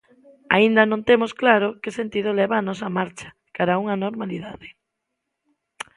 [0.55, 4.67] Aínda non temos claro que sentido leva a nosa marcha cara a unha normalidade.